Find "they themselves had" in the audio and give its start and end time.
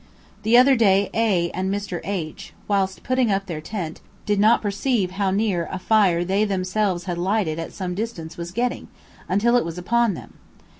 6.23-7.19